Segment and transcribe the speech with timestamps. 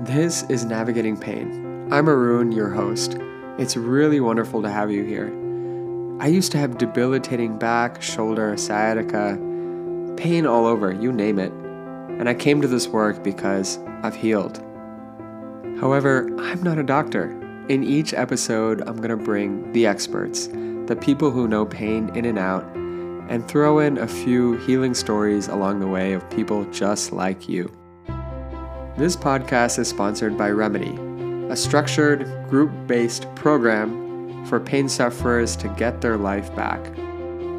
[0.00, 1.88] This is Navigating Pain.
[1.90, 3.16] I'm Arun, your host.
[3.56, 5.28] It's really wonderful to have you here.
[6.20, 9.38] I used to have debilitating back, shoulder, sciatica,
[10.18, 11.50] pain all over, you name it.
[12.20, 14.58] And I came to this work because I've healed.
[15.80, 17.30] However, I'm not a doctor.
[17.70, 22.26] In each episode, I'm going to bring the experts, the people who know pain in
[22.26, 22.66] and out,
[23.30, 27.72] and throw in a few healing stories along the way of people just like you.
[28.96, 30.96] This podcast is sponsored by Remedy,
[31.52, 36.80] a structured, group based program for pain sufferers to get their life back.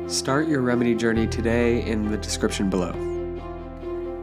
[0.09, 2.91] Start your Remedy journey today in the description below.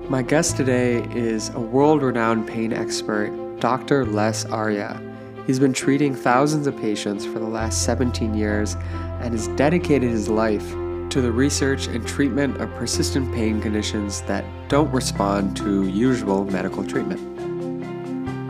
[0.09, 4.05] My guest today is a world renowned pain expert, Dr.
[4.07, 5.01] Les Arya.
[5.47, 8.75] He's been treating thousands of patients for the last 17 years
[9.21, 10.75] and has dedicated his life
[11.15, 16.85] to the research and treatment of persistent pain conditions that don't respond to usual medical
[16.85, 17.21] treatment.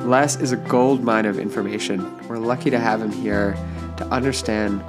[0.09, 2.27] Les is a gold mine of information.
[2.27, 3.55] We're lucky to have him here
[3.99, 4.81] to understand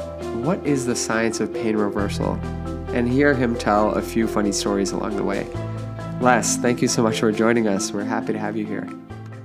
[0.45, 2.35] what is the science of pain reversal
[2.94, 5.45] and hear him tell a few funny stories along the way.
[6.22, 7.91] Les, thank you so much for joining us.
[7.91, 8.88] We're happy to have you here.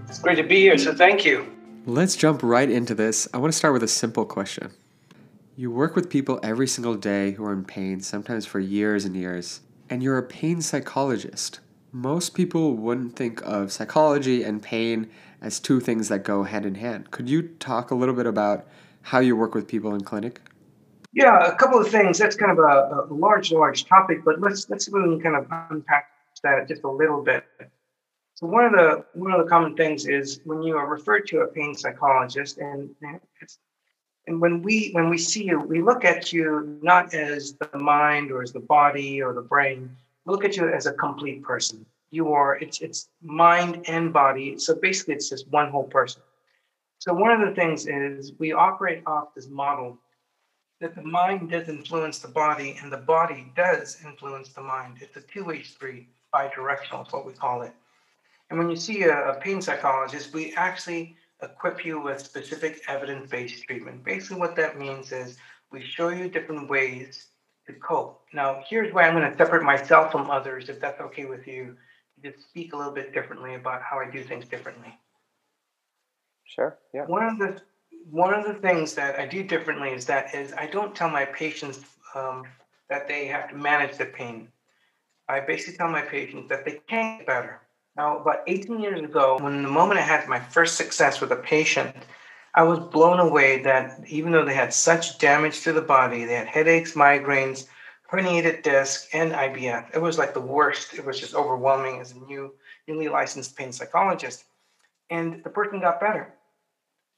[0.06, 1.52] It's great to be here, so thank you.
[1.84, 3.27] Let's jump right into this.
[3.34, 4.70] I want to start with a simple question.
[5.61, 9.14] You work with people every single day who are in pain, sometimes for years and
[9.14, 11.61] years, and you're a pain psychologist.
[11.92, 15.11] Most people wouldn't think of psychology and pain
[15.42, 17.11] as two things that go hand in hand.
[17.11, 18.67] Could you talk a little bit about
[19.02, 20.41] how you work with people in clinic?
[21.12, 22.17] Yeah, a couple of things.
[22.17, 26.06] That's kind of a, a large, large topic, but let's let's kind of unpack
[26.42, 27.45] that just a little bit.
[28.33, 31.41] So one of the one of the common things is when you are referred to
[31.41, 32.89] a pain psychologist, and
[33.42, 33.58] it's
[34.26, 38.30] and when we when we see you, we look at you not as the mind
[38.30, 39.96] or as the body or the brain.
[40.24, 41.84] We look at you as a complete person.
[42.10, 44.58] You are it's it's mind and body.
[44.58, 46.22] So basically, it's just one whole person.
[46.98, 49.98] So one of the things is we operate off this model
[50.80, 54.98] that the mind does influence the body and the body does influence the mind.
[55.00, 57.72] It's a two-way street, bi-directional is what we call it.
[58.48, 63.64] And when you see a, a pain psychologist, we actually equip you with specific evidence-based
[63.64, 64.05] treatment.
[64.05, 65.36] Basically, what that means is
[65.73, 67.28] we show you different ways
[67.67, 68.23] to cope.
[68.33, 71.77] Now, here's where I'm going to separate myself from others, if that's okay with you,
[72.23, 74.98] to speak a little bit differently about how I do things differently.
[76.45, 76.78] Sure.
[76.92, 77.05] Yeah.
[77.06, 77.61] One of the
[78.11, 81.24] one of the things that I do differently is that is I don't tell my
[81.24, 81.80] patients
[82.14, 82.45] um,
[82.89, 84.48] that they have to manage the pain.
[85.28, 87.61] I basically tell my patients that they can get better.
[87.96, 91.36] Now, about 18 years ago, when the moment I had my first success with a
[91.36, 91.95] patient,
[92.55, 96.34] I was blown away that even though they had such damage to the body, they
[96.34, 97.67] had headaches, migraines,
[98.11, 99.95] herniated disc, and IBS.
[99.95, 100.95] It was like the worst.
[100.95, 102.55] It was just overwhelming as a new,
[102.89, 104.45] newly licensed pain psychologist.
[105.11, 106.34] And the person got better.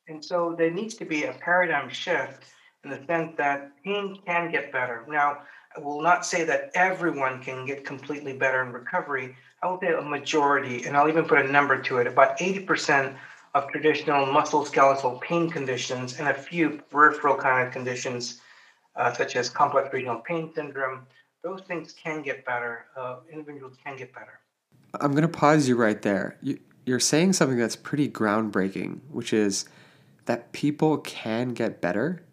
[0.08, 2.44] And so there needs to be a paradigm shift
[2.84, 5.04] in the sense that pain can get better.
[5.08, 5.38] Now,
[5.76, 9.36] I will not say that everyone can get completely better in recovery.
[9.62, 12.08] I will say a majority, and I'll even put a number to it.
[12.08, 13.14] About 80%
[13.54, 18.40] of traditional musculoskeletal pain conditions and a few peripheral kind of conditions,
[18.96, 21.06] uh, such as complex regional pain syndrome,
[21.44, 22.86] those things can get better.
[22.96, 24.40] Uh, individuals can get better.
[25.00, 26.38] I'm going to pause you right there.
[26.42, 29.66] You, you're saying something that's pretty groundbreaking, which is
[30.24, 32.24] that people can get better.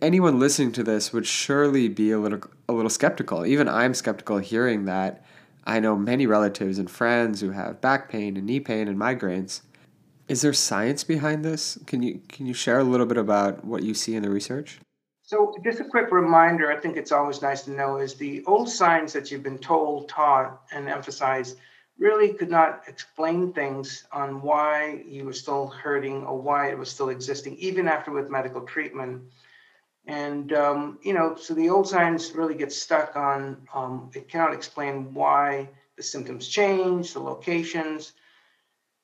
[0.00, 3.44] Anyone listening to this would surely be a little a little skeptical.
[3.44, 5.22] Even I'm skeptical hearing that.
[5.66, 9.62] I know many relatives and friends who have back pain and knee pain and migraines.
[10.28, 11.78] Is there science behind this?
[11.86, 14.78] Can you can you share a little bit about what you see in the research?
[15.22, 18.68] So, just a quick reminder, I think it's always nice to know is the old
[18.68, 21.58] science that you've been told, taught, and emphasized
[21.98, 26.90] really could not explain things on why you were still hurting or why it was
[26.90, 29.22] still existing, even after with medical treatment.
[30.06, 34.54] And, um, you know, so the old science really gets stuck on um, it cannot
[34.54, 38.12] explain why the symptoms change, the locations.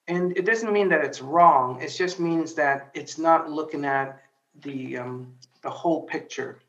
[0.07, 1.81] And it doesn't mean that it's wrong.
[1.81, 4.23] It just means that it's not looking at
[4.63, 6.61] the, um, the whole picture.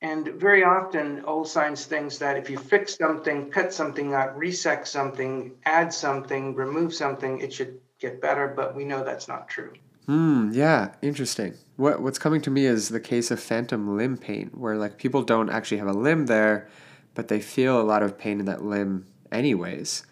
[0.00, 4.86] And very often, old science thinks that if you fix something, cut something out, resect
[4.86, 8.46] something, add something, remove something, it should get better.
[8.48, 9.72] But we know that's not true.
[10.08, 10.50] Hmm.
[10.52, 10.94] Yeah.
[11.02, 11.52] Interesting.
[11.76, 15.22] What What's coming to me is the case of phantom limb pain, where like people
[15.22, 16.66] don't actually have a limb there,
[17.14, 20.06] but they feel a lot of pain in that limb anyways,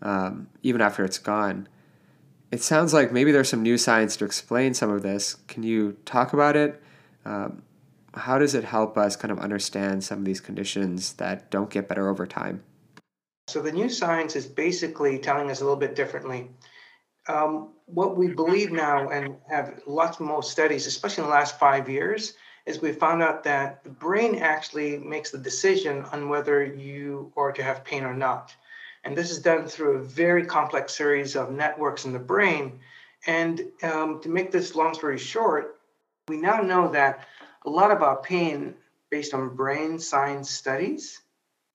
[0.00, 1.68] um, even after it's gone.
[2.50, 5.34] It sounds like maybe there's some new science to explain some of this.
[5.48, 6.82] Can you talk about it?
[7.26, 7.62] Um,
[8.14, 11.88] how does it help us kind of understand some of these conditions that don't get
[11.88, 12.62] better over time?
[13.48, 16.48] So, the new science is basically telling us a little bit differently.
[17.28, 21.88] Um, what we believe now and have lots more studies, especially in the last five
[21.88, 22.34] years,
[22.64, 27.52] is we found out that the brain actually makes the decision on whether you are
[27.52, 28.54] to have pain or not.
[29.04, 32.78] And this is done through a very complex series of networks in the brain.
[33.26, 35.80] And um, to make this long story short,
[36.28, 37.26] we now know that
[37.66, 38.74] a lot our pain,
[39.10, 41.21] based on brain science studies,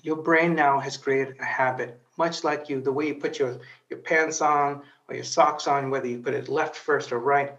[0.08, 3.60] your brain now has created a habit, much like you, the way you put your,
[3.90, 7.52] your pants on or your socks on, whether you put it left first or right.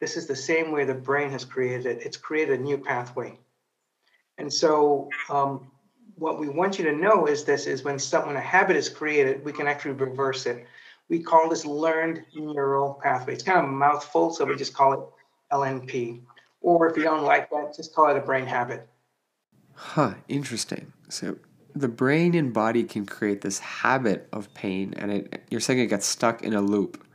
[0.00, 2.02] This is the same way the brain has created it.
[2.04, 3.38] It's created a new pathway.
[4.36, 5.70] And so um,
[6.16, 9.52] what we want you to know is this is when a habit is created, we
[9.52, 10.66] can actually reverse it.
[11.08, 13.34] We call this learned neural pathway.
[13.34, 15.00] It's kind of a mouthful, so we just call it
[15.52, 16.22] LNP.
[16.62, 18.88] Or if you don't like that, just call it a brain habit.
[19.76, 20.92] Huh, interesting.
[21.08, 21.36] So
[21.76, 25.88] the brain and body can create this habit of pain and it you're saying it
[25.88, 27.06] gets stuck in a loop.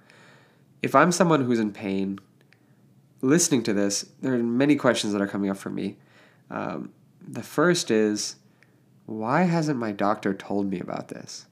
[0.84, 2.20] If I'm someone who's in pain,
[3.22, 5.98] listening to this, there are many questions that are coming up for me.
[6.52, 6.92] Um,
[7.28, 8.36] the first is,
[9.06, 11.46] why hasn't my doctor told me about this?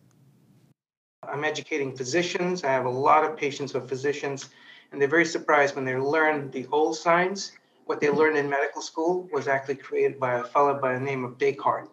[1.23, 2.63] I'm educating physicians.
[2.63, 4.49] I have a lot of patients with physicians,
[4.91, 7.51] and they're very surprised when they learn the old signs.
[7.85, 11.23] What they learned in medical school was actually created by a fellow by the name
[11.23, 11.89] of Descartes.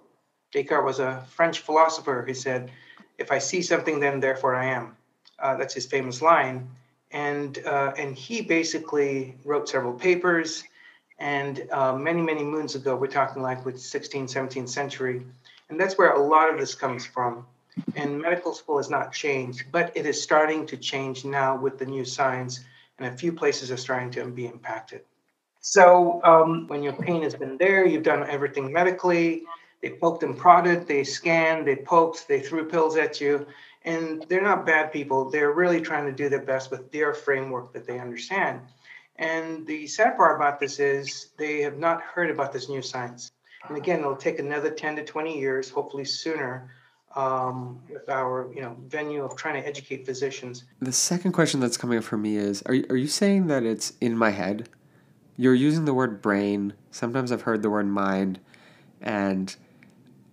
[0.56, 2.70] Descartes was a French philosopher who said,
[3.18, 4.96] If I see something, then therefore I am.
[5.38, 6.66] Uh, that's his famous line.
[7.10, 10.64] And, uh, and he basically wrote several papers.
[11.18, 15.26] And uh, many, many moons ago, we're talking like with 16th, 17th century.
[15.68, 17.44] And that's where a lot of this comes from.
[17.94, 21.84] And medical school has not changed, but it is starting to change now with the
[21.84, 22.64] new science.
[22.98, 25.02] And a few places are starting to be impacted.
[25.60, 29.42] So um, when your pain has been there, you've done everything medically,
[29.82, 33.46] they poked and prodded, they scanned, they poked, they threw pills at you.
[33.84, 35.30] And they're not bad people.
[35.30, 38.60] They're really trying to do their best with their framework that they understand.
[39.16, 43.30] And the sad part about this is they have not heard about this new science.
[43.68, 46.70] And again, it'll take another 10 to 20 years, hopefully sooner,
[47.14, 50.64] um, with our you know venue of trying to educate physicians.
[50.80, 53.94] The second question that's coming up for me is: Are are you saying that it's
[54.00, 54.68] in my head?
[55.36, 56.74] You're using the word brain.
[56.90, 58.38] Sometimes I've heard the word mind,
[59.00, 59.56] and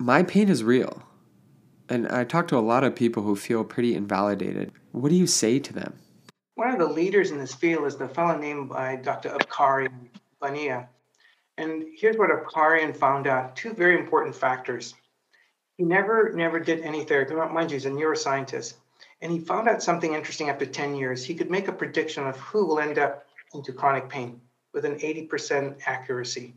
[0.04, 1.02] my pain is real.
[1.88, 4.74] And I talk to a lot of people who feel pretty invalidated.
[4.92, 5.94] What do you say to them?
[6.56, 9.30] One of the leaders in this field is the fellow named by Dr.
[9.30, 10.10] Apkarian
[10.42, 10.90] Vania.
[11.58, 14.94] And here's what Apkarian found out two very important factors.
[15.78, 17.36] He never, never did any therapy.
[17.36, 18.74] Mind you, he's a neuroscientist.
[19.22, 21.24] And he found out something interesting after 10 years.
[21.24, 24.42] He could make a prediction of who will end up into chronic pain
[24.74, 26.56] with an 80% accuracy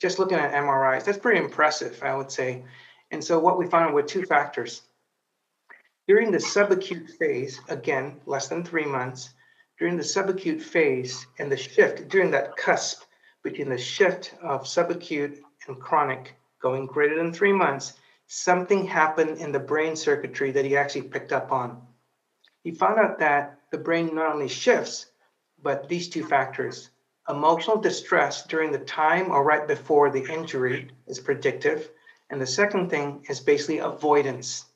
[0.00, 1.04] just looking at MRIs.
[1.04, 2.64] That's pretty impressive, I would say.
[3.10, 4.82] And so what we found were two factors.
[6.06, 9.30] During the subacute phase, again, less than three months,
[9.78, 13.02] during the subacute phase and the shift, during that cusp
[13.42, 17.94] between the shift of subacute and chronic going greater than three months,
[18.26, 21.80] something happened in the brain circuitry that he actually picked up on.
[22.62, 25.06] He found out that the brain not only shifts,
[25.62, 26.90] but these two factors
[27.28, 31.90] Emotional distress during the time or right before the injury is predictive.
[32.28, 34.66] And the second thing is basically avoidance.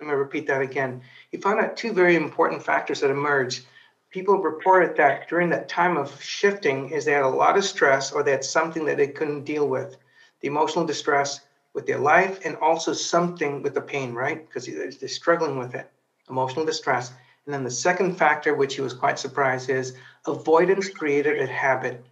[0.00, 1.00] Let me repeat that again.
[1.30, 3.64] He found out two very important factors that emerge.
[4.10, 8.12] People reported that during that time of shifting is they had a lot of stress
[8.12, 9.96] or they had something that they couldn't deal with.
[10.40, 11.40] The emotional distress
[11.72, 14.46] with their life and also something with the pain, right?
[14.46, 15.90] Because they're struggling with it.
[16.28, 17.12] Emotional distress.
[17.46, 19.96] And then the second factor, which he was quite surprised, is
[20.26, 22.04] avoidance created a habit.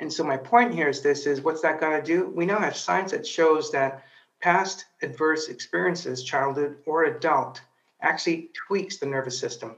[0.00, 2.28] And so my point here is this is what's that going to do?
[2.28, 4.04] We now have science that shows that
[4.40, 7.60] past adverse experiences, childhood or adult,
[8.00, 9.76] actually tweaks the nervous system.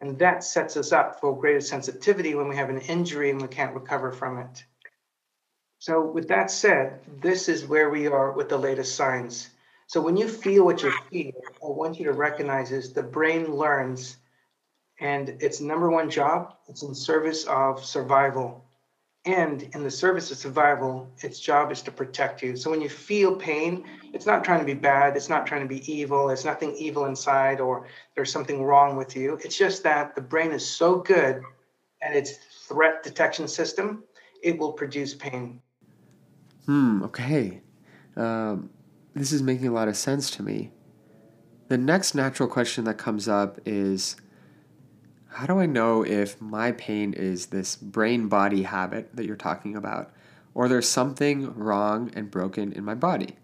[0.00, 3.48] And that sets us up for greater sensitivity when we have an injury and we
[3.48, 4.64] can't recover from it.
[5.78, 9.50] So, with that said, this is where we are with the latest science.
[9.90, 13.56] So when you feel what you feel, I want you to recognize is the brain
[13.56, 14.18] learns
[15.00, 18.64] and its number one job, it's in service of survival.
[19.24, 22.54] And in the service of survival, its job is to protect you.
[22.54, 23.82] So when you feel pain,
[24.14, 27.06] it's not trying to be bad, it's not trying to be evil, there's nothing evil
[27.06, 29.40] inside or there's something wrong with you.
[29.42, 31.42] It's just that the brain is so good
[32.00, 32.36] at its
[32.68, 34.04] threat detection system,
[34.40, 35.60] it will produce pain.
[36.66, 37.60] Hmm, okay.
[38.14, 38.70] Um,
[39.14, 40.70] this is making a lot of sense to me.
[41.68, 44.16] The next natural question that comes up is
[45.28, 49.76] how do I know if my pain is this brain body habit that you're talking
[49.76, 50.10] about,
[50.54, 53.36] or there's something wrong and broken in my body?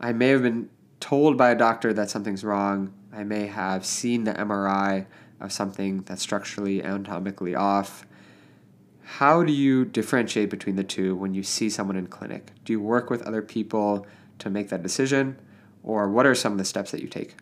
[0.00, 0.70] I may have been
[1.00, 2.92] told by a doctor that something's wrong.
[3.12, 5.06] I may have seen the MRI.
[5.40, 8.06] of something that's structurally anatomically off.
[9.02, 12.52] How do you differentiate between the two when you see someone in clinic?
[12.64, 14.06] Do you work with other people
[14.42, 15.38] to make that decision,
[15.82, 17.34] or what are some of the steps that you take?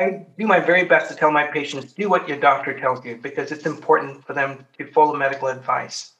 [0.00, 3.16] I do my very best to tell my patients do what your doctor tells you
[3.22, 6.12] because it's important for them to follow medical advice.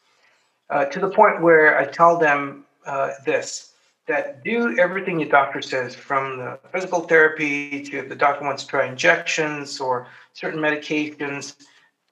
[0.71, 3.73] Uh, to the point where I tell them uh, this
[4.09, 8.65] that do everything your doctor says from the physical therapy to if the doctor wants
[8.65, 11.57] to try injections or certain medications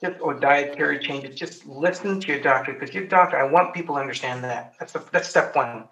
[0.00, 3.96] just or dietary changes just listen to your doctor because your doctor i want people
[3.96, 5.84] to understand that that's, a, that's step one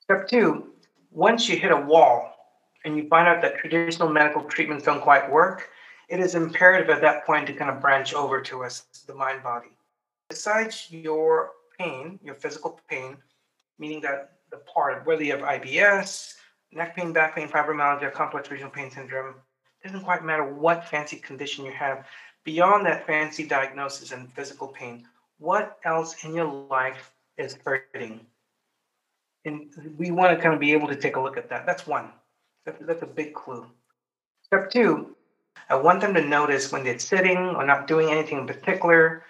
[0.00, 0.72] step two
[1.18, 2.32] once you hit a wall
[2.84, 5.68] and you find out that traditional medical treatments don't quite work
[6.08, 9.42] it is imperative at that point to kind of branch over to us the mind
[9.42, 9.72] body
[10.28, 13.16] besides your pain your physical pain
[13.78, 16.34] meaning that the part, whether you have IBS,
[16.72, 19.34] neck pain, back pain, fibromyalgia, complex regional pain syndrome,
[19.84, 22.06] doesn't quite matter what fancy condition you have.
[22.44, 25.06] Beyond that fancy diagnosis and physical pain,
[25.38, 28.20] what else in your life is hurting?
[29.44, 31.64] And we want to kind of be able to take a look at that.
[31.66, 32.10] That's one.
[32.66, 33.66] That's, a big clue.
[34.42, 35.16] Step two,
[35.70, 39.24] I want them to notice when they're sitting or not doing anything in particular,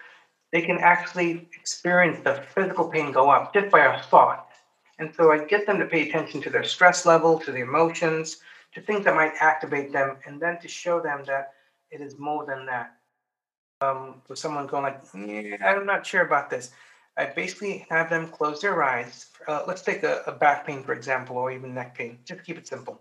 [0.53, 4.49] they can actually experience the physical pain go up just by a thought.
[4.99, 8.39] And so I get them to pay attention to their stress level, to the emotions,
[8.75, 11.53] to things that might activate them, and then to show them that
[11.91, 12.95] it is more than that.
[13.81, 16.73] Um, with someone going like, yeah, I'm not sure about this.
[17.19, 19.27] I basically have them close their eyes.
[19.49, 22.19] Uh, let's take a, a back pain, for example, or even neck pain.
[22.25, 23.01] Just keep it simple.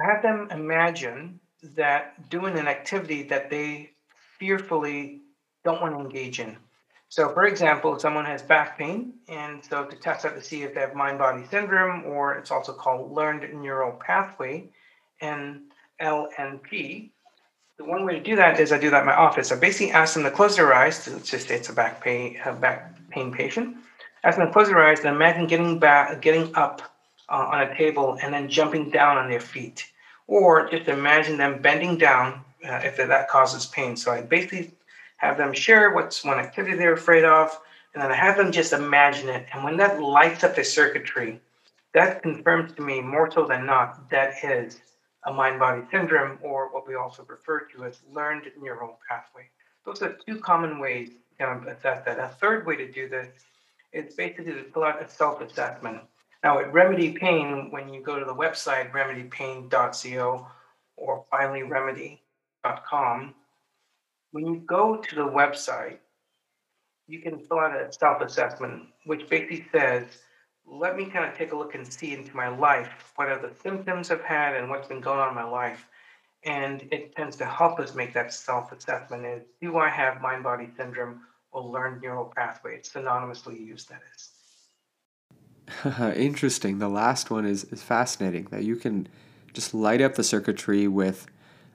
[0.00, 1.40] I have them imagine
[1.74, 3.90] that doing an activity that they
[4.38, 5.20] fearfully
[5.64, 6.56] don't want to engage in.
[7.08, 10.72] So, for example, someone has back pain, and so to test out to see if
[10.72, 14.70] they have mind body syndrome, or it's also called learned neural pathway,
[15.20, 15.60] and
[16.00, 17.10] LNP.
[17.76, 19.52] The one way to do that is I do that in my office.
[19.52, 21.06] I basically ask them to close their eyes.
[21.06, 23.76] Let's just say it's a back pain, a back pain patient.
[24.22, 26.82] Their eyes and imagine getting back, getting up
[27.28, 29.84] uh, on a table and then jumping down on their feet,
[30.26, 33.96] or just imagine them bending down uh, if that causes pain.
[33.96, 34.70] So I basically
[35.16, 37.58] have them share what's one activity they're afraid of,
[37.94, 39.46] and then I have them just imagine it.
[39.52, 41.40] And when that lights up the circuitry,
[41.94, 44.80] that confirms to me more so than not that is
[45.24, 49.48] a mind body syndrome, or what we also refer to as learned neural pathway.
[49.84, 51.10] Those are two common ways
[51.42, 52.18] assess that.
[52.18, 53.28] A third way to do this
[53.92, 56.02] is basically to fill out a self assessment.
[56.42, 60.46] Now, at Remedy Pain, when you go to the website remedypain.co
[60.96, 63.34] or finallyremedy.com,
[64.32, 65.98] when you go to the website,
[67.06, 70.04] you can fill out a self assessment, which basically says,
[70.66, 73.12] let me kind of take a look and see into my life.
[73.16, 75.86] What are the symptoms I've had and what's been going on in my life?
[76.44, 80.42] And it tends to help us make that self assessment is do I have mind
[80.42, 81.20] body syndrome
[81.52, 84.30] or learned neural pathways, It's synonymously used, that is.
[86.16, 86.78] Interesting.
[86.78, 89.08] The last one is, is fascinating that you can
[89.52, 91.26] just light up the circuitry with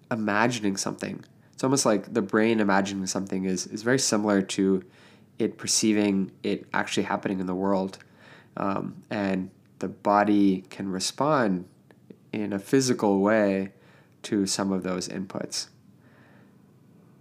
[0.09, 1.23] imagining something
[1.57, 4.83] it's almost like the brain imagining something is, is very similar to
[5.39, 7.97] it perceiving it actually happening in the world.
[8.57, 11.65] Um, and the body can respond
[12.31, 13.71] in a physical way
[14.21, 15.69] to some of those inputs.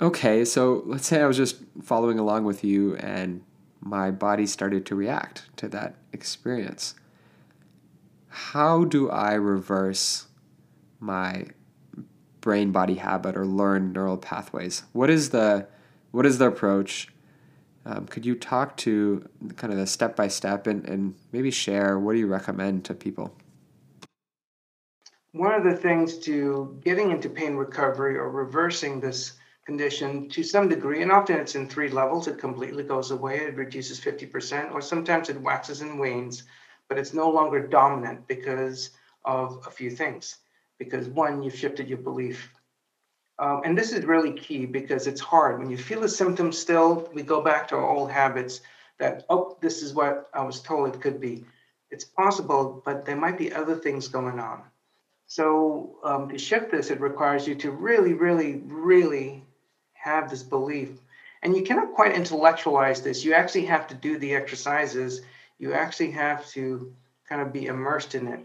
[0.01, 3.43] Okay, so let's say I was just following along with you and
[3.81, 6.95] my body started to react to that experience.
[8.29, 10.27] How do I reverse
[11.01, 11.47] my
[12.47, 14.85] brain body habit or learn neural pathways.
[14.93, 15.67] What is the
[16.13, 17.09] what is the approach?
[17.85, 21.99] Um, could you talk to kind of the step by step and, and maybe share
[21.99, 23.35] what do you recommend to people?
[25.33, 29.33] One of the things to getting into pain recovery or reversing this
[29.67, 33.57] condition to some degree, and often it's in three levels, it completely goes away, it
[33.57, 36.45] reduces 50%, or sometimes it waxes and wanes,
[36.89, 38.91] but it's no longer dominant because
[39.25, 40.39] of a few things
[40.79, 42.51] because one, you've shifted your belief.
[43.39, 45.59] Um, and this is really key because it's hard.
[45.59, 48.61] When you feel the symptoms still, we go back to our old habits
[48.99, 51.45] that, oh, this is what I was told it could be.
[51.91, 54.63] It's possible, but there might be other things going on.
[55.27, 59.45] So um, to shift this, it requires you to really, really, really
[60.07, 60.91] have this belief.
[61.43, 63.25] And you cannot quite intellectualize this.
[63.25, 65.21] You actually have to do the exercises.
[65.59, 66.95] You actually have to
[67.29, 68.41] kind of be immersed in it.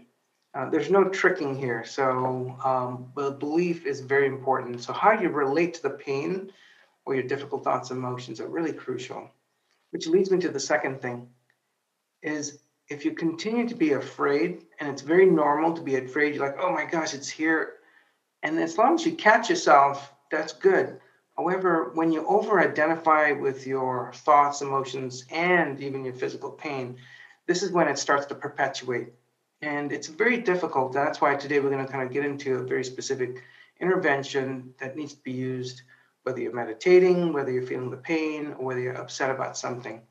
[0.54, 1.84] Uh, there's no tricking here.
[1.84, 4.82] So um, the belief is very important.
[4.82, 6.52] So how you relate to the pain
[7.06, 9.30] or your difficult thoughts and emotions are really crucial.
[9.90, 11.28] Which leads me to the second thing
[12.22, 16.44] is if you continue to be afraid, and it's very normal to be afraid, you're
[16.44, 17.74] like, oh my gosh, it's here.
[18.42, 20.98] And as long as you catch yourself that's good.
[21.36, 26.98] However, when you over identify with your thoughts, emotions, and even your physical pain,
[27.46, 29.08] this is when it starts to perpetuate.
[29.62, 30.92] And it's very difficult.
[30.92, 33.42] That's why today we're going to kind of get into a very specific
[33.80, 35.82] intervention that needs to be used,
[36.24, 40.02] whether you're meditating, whether you're feeling the pain, or whether you're upset about something.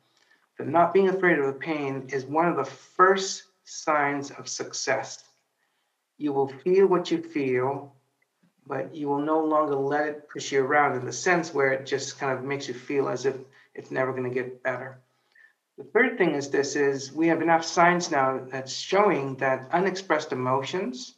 [0.57, 5.23] But not being afraid of the pain is one of the first signs of success.
[6.17, 7.95] You will feel what you feel,
[8.67, 11.85] but you will no longer let it push you around in the sense where it
[11.85, 13.35] just kind of makes you feel as if
[13.73, 14.99] it's never going to get better.
[15.77, 20.31] The third thing is this is we have enough science now that's showing that unexpressed
[20.31, 21.15] emotions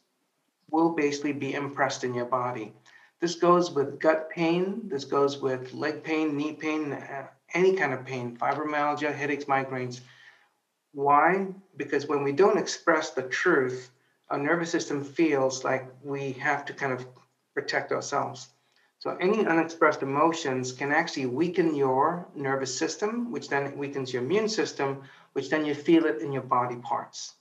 [0.70, 2.74] will basically be impressed in your body.
[3.20, 7.94] This goes with gut pain, this goes with leg pain, knee pain, uh, any kind
[7.94, 10.02] of pain, fibromyalgia, headaches, migraines.
[10.94, 11.48] Why?
[11.78, 13.90] Because when we don't express the truth,
[14.30, 17.06] our nervous system feels like we have to kind of
[17.54, 18.50] protect ourselves.
[19.00, 24.48] So any unexpressed emotions can actually weaken your nervous system, which then weakens your immune
[24.48, 27.34] system, which then you feel it in your body parts.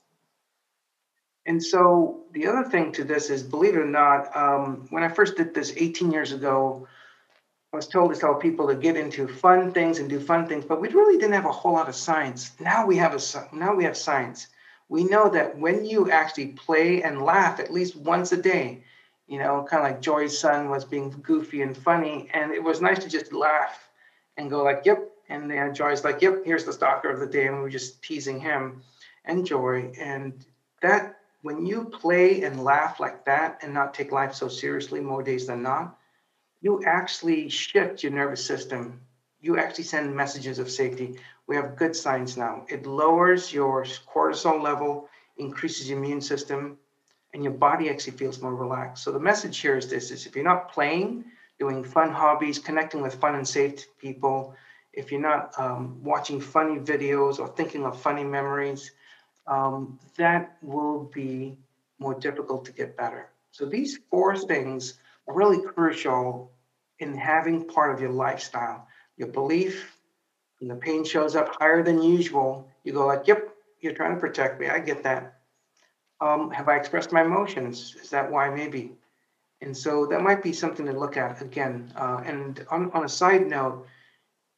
[1.45, 5.09] And so the other thing to this is, believe it or not, um, when I
[5.09, 6.87] first did this 18 years ago,
[7.73, 10.63] I was told to tell people to get into fun things and do fun things,
[10.63, 12.51] but we really didn't have a whole lot of science.
[12.59, 14.47] Now we have a now we have science.
[14.89, 18.83] We know that when you actually play and laugh at least once a day,
[19.27, 22.29] you know, kind of like Joy's son was being goofy and funny.
[22.33, 23.89] And it was nice to just laugh
[24.37, 25.09] and go like, yep.
[25.29, 27.47] And then Joy's like, yep, here's the stalker of the day.
[27.47, 28.83] And we were just teasing him
[29.25, 29.91] and Joy.
[29.99, 30.45] And
[30.81, 35.23] that, when you play and laugh like that and not take life so seriously more
[35.23, 35.97] days than not,
[36.61, 39.01] you actually shift your nervous system.
[39.41, 41.19] You actually send messages of safety.
[41.47, 42.65] We have good science now.
[42.69, 46.77] It lowers your cortisol level, increases your immune system,
[47.33, 49.03] and your body actually feels more relaxed.
[49.03, 51.25] So the message here is this is if you're not playing,
[51.59, 54.55] doing fun hobbies, connecting with fun and safe people,
[54.93, 58.91] if you're not um, watching funny videos or thinking of funny memories,
[59.47, 61.57] um, that will be
[61.99, 63.29] more difficult to get better.
[63.51, 64.95] So these four things
[65.27, 66.51] are really crucial
[66.99, 68.87] in having part of your lifestyle.
[69.17, 69.97] Your belief,
[70.59, 74.19] when the pain shows up higher than usual, you go like, yep, you're trying to
[74.19, 74.69] protect me.
[74.69, 75.39] I get that
[76.23, 77.95] um, have I expressed my emotions?
[78.01, 78.93] Is that why maybe?
[79.61, 81.91] And so that might be something to look at again.
[81.95, 83.85] Uh, and on, on a side note,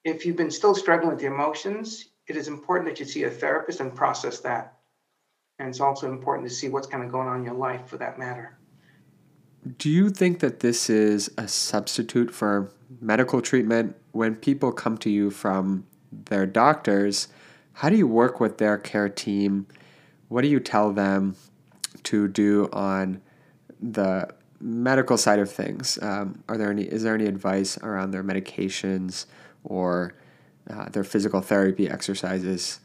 [0.04, 3.30] if you've been still struggling with the emotions, it is important that you see a
[3.30, 4.78] therapist and process that.
[5.58, 7.98] And it's also important to see what's kind of going on in your life for
[7.98, 8.58] that matter.
[9.80, 13.96] Do you think that this is a substitute for medical treatment?
[14.12, 17.28] When people come to you from their doctors,
[17.74, 19.66] how do you work with their care team?
[20.28, 21.36] What do you tell them?
[22.06, 23.22] To do on
[23.82, 26.00] the medical side of things?
[26.02, 26.84] Um, are there any?
[26.84, 29.26] Is there any advice around their medications
[29.64, 30.16] or
[30.70, 32.80] uh, their physical therapy exercises?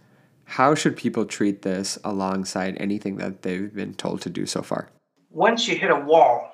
[0.45, 4.91] How should people treat this alongside anything that they've been told to do so far?
[5.31, 6.53] Once you hit a wall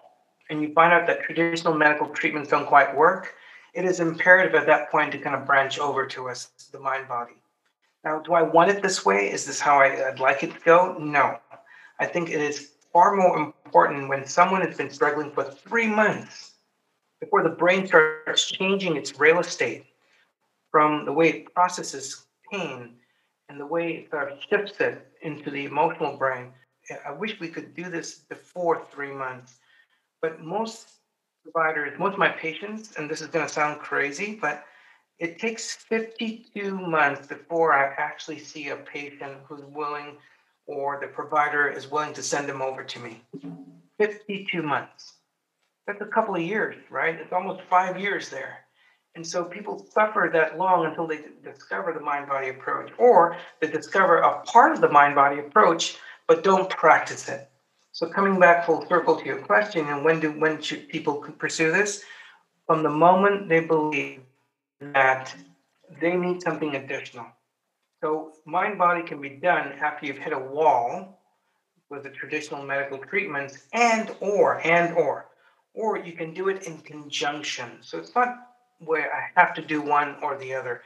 [0.50, 3.32] and you find out that traditional medical treatments don't quite work,
[3.72, 7.08] it is imperative at that point to kind of branch over to us, the mind
[7.08, 7.34] body.
[8.04, 9.32] Now, do I want it this way?
[9.32, 10.96] Is this how I, would like it to go?
[10.98, 11.38] No.
[11.98, 16.52] I think it is far more important when someone has been struggling for three months
[17.20, 19.84] before the brain starts changing its real estate
[20.70, 22.94] from the way it processes pain
[23.48, 26.52] and the way it sort of shifts it into the emotional brain.
[27.06, 29.56] I wish we could do this before three months,
[30.20, 30.90] but most
[31.42, 34.64] providers, most of my patients, and this is going to sound crazy, but
[35.18, 40.18] it takes 52 months before I actually see a patient who's willing
[40.66, 43.22] or the provider is willing to send them over to me.
[43.98, 45.14] 52 months.
[45.86, 47.14] That's a couple of years, right?
[47.14, 48.66] It's almost five years there.
[49.14, 53.68] And so people suffer that long until they discover the mind body approach, or they
[53.68, 57.48] discover a part of the mind body approach, but don't practice it.
[57.92, 61.72] So coming back full circle to your question, and when do when should people pursue
[61.72, 62.04] this?
[62.66, 64.20] From the moment they believe
[64.80, 65.34] that
[65.98, 67.26] they need something additional.
[68.48, 71.20] Mind body can be done after you've hit a wall
[71.90, 75.26] with the traditional medical treatments and or and or
[75.74, 77.78] or you can do it in conjunction.
[77.80, 80.82] So it's not where I have to do one or the other.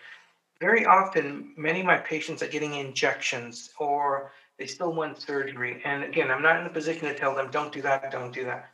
[0.58, 5.82] Very often, many of my patients are getting injections or they still want surgery.
[5.84, 8.44] And again, I'm not in a position to tell them, don't do that, don't do
[8.44, 8.70] that.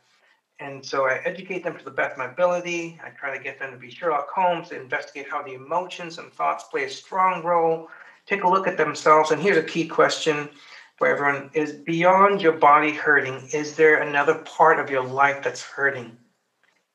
[0.59, 2.99] And so I educate them to the best of my ability.
[3.03, 6.63] I try to get them to be Sherlock Holmes, investigate how the emotions and thoughts
[6.71, 7.89] play a strong role
[8.27, 9.31] take a look at themselves.
[9.31, 10.49] And here's a key question
[10.97, 15.61] for everyone is beyond your body hurting, is there another part of your life that's
[15.61, 16.17] hurting?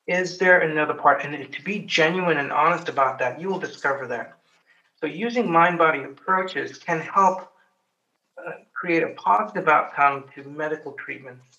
[0.09, 1.25] Is there another part?
[1.25, 4.39] And to be genuine and honest about that, you will discover that.
[4.97, 7.53] So, using mind body approaches can help
[8.37, 11.59] uh, create a positive outcome to medical treatments.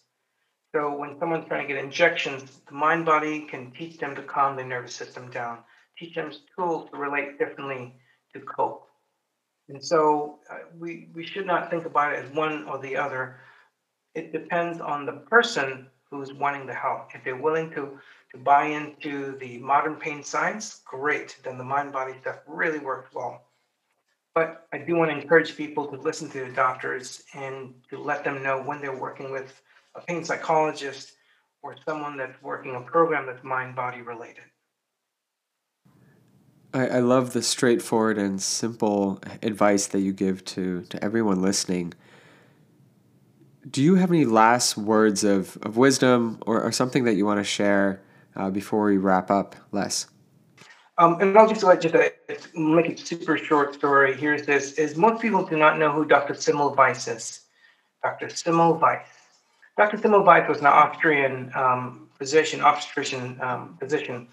[0.73, 4.57] So, when someone's trying to get injections, the mind body can teach them to calm
[4.57, 5.59] the nervous system down,
[5.97, 7.95] teach them tools to relate differently
[8.33, 8.89] to cope.
[9.69, 13.37] And so, uh, we, we should not think about it as one or the other.
[14.13, 17.09] It depends on the person who's wanting the help.
[17.15, 17.97] If they're willing to
[18.33, 21.37] to buy into the modern pain science, great.
[21.43, 23.43] Then the mind body stuff really works well.
[24.33, 28.23] But I do want to encourage people to listen to the doctors and to let
[28.23, 29.61] them know when they're working with
[29.95, 31.13] a pain psychologist
[31.61, 34.45] or someone that's working a program that's mind body related.
[36.73, 41.93] I, I love the straightforward and simple advice that you give to, to everyone listening.
[43.69, 47.39] Do you have any last words of, of wisdom or, or something that you want
[47.39, 48.01] to share
[48.35, 50.07] uh, before we wrap up, Les?
[50.97, 52.11] Um, and I'll just just a,
[52.55, 54.15] make it super short story.
[54.15, 56.35] Here's this: is most people do not know who Dr.
[56.35, 57.41] Semmelweis is.
[58.03, 58.27] Dr.
[58.27, 59.05] Semmelweis.
[59.75, 59.97] Dr.
[59.97, 64.27] Semmelweis was an Austrian um, physician, obstetrician um, physician,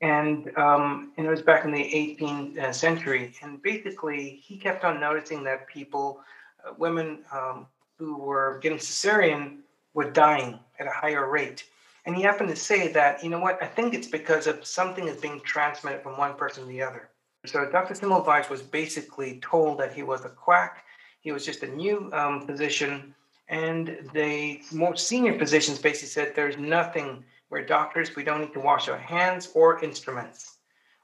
[0.00, 3.34] and, um, and it was back in the 18th uh, century.
[3.42, 6.20] And basically, he kept on noticing that people,
[6.66, 7.66] uh, women um,
[7.98, 9.58] who were getting cesarean,
[9.94, 11.64] were dying at a higher rate.
[12.06, 15.06] And he happened to say that, you know what, I think it's because of something
[15.06, 17.10] is being transmitted from one person to the other.
[17.46, 17.94] So Dr.
[17.94, 20.84] Semmelweis was basically told that he was a quack.
[21.20, 23.14] He was just a new um, physician.
[23.48, 28.60] And the more senior physicians basically said there's nothing, we're doctors, we don't need to
[28.60, 30.56] wash our hands or instruments.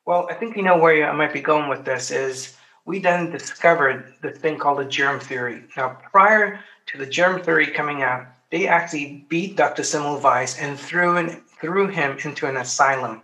[0.06, 3.30] Well, I think you know where I might be going with this is we then
[3.30, 5.64] discovered this thing called the germ theory.
[5.76, 9.82] Now, prior to the germ theory coming out, they actually beat Dr.
[9.82, 11.30] Semmelweis and threw, in,
[11.60, 13.22] threw him into an asylum.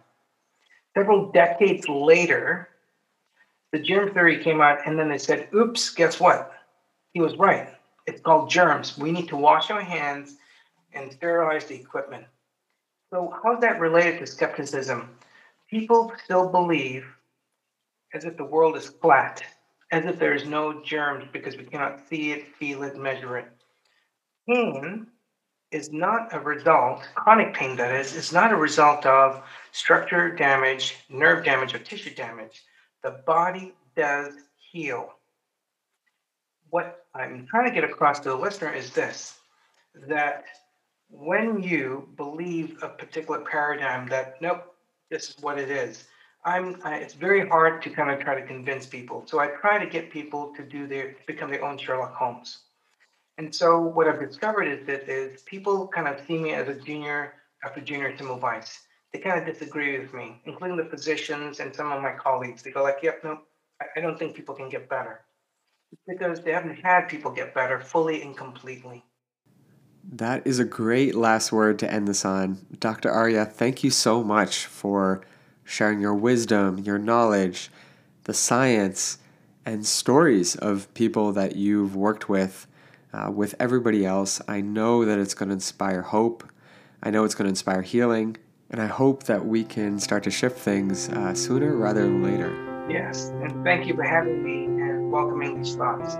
[0.94, 2.68] Several decades later,
[3.70, 6.52] the germ theory came out, and then they said, oops, guess what?
[7.14, 7.68] He was right.
[8.06, 8.98] It's called germs.
[8.98, 10.35] We need to wash our hands
[10.92, 12.24] and sterilize the equipment.
[13.12, 15.11] So, how's that related to skepticism?
[15.68, 17.05] People still believe
[18.14, 19.42] as if the world is flat,
[19.90, 23.48] as if there is no germs because we cannot see it, feel it, measure it.
[24.48, 25.07] Pain
[25.70, 30.96] is not a result, chronic pain that is, is not a result of structure damage,
[31.11, 32.62] nerve damage, or tissue damage.
[33.03, 35.12] The body does heal.
[36.70, 39.35] What I'm trying to get across to the listener is this
[40.09, 40.44] that
[41.12, 44.75] when you believe a particular paradigm that, nope,
[45.11, 46.05] this is what it is,
[46.44, 49.22] I'm, I, it's very hard to kind of try to convince people.
[49.27, 52.62] So I try to get people to do their, become their own Sherlock Holmes.
[53.38, 56.75] And so what I've discovered is that is people kind of see me as a
[56.75, 58.79] junior after junior Semmelweis.
[59.12, 62.62] They kind of disagree with me, including the physicians and some of my colleagues.
[62.62, 63.40] They go like, yep, no,
[63.96, 65.20] I don't think people can get better.
[66.09, 69.05] Because they haven't had people get better fully and completely.
[70.10, 72.66] That is a great last word to end this on.
[72.78, 73.10] Dr.
[73.10, 75.22] Arya, thank you so much for
[75.64, 77.70] sharing your wisdom, your knowledge,
[78.24, 79.18] the science,
[79.64, 82.66] and stories of people that you've worked with
[83.12, 84.40] uh, with everybody else.
[84.48, 86.44] I know that it's going to inspire hope.
[87.02, 88.36] I know it's going to inspire healing.
[88.70, 92.86] And I hope that we can start to shift things uh, sooner rather than later.
[92.88, 93.28] Yes.
[93.42, 96.16] And thank you for having me and welcoming these thoughts.